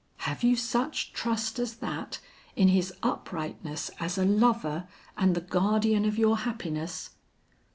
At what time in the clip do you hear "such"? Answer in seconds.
0.55-1.13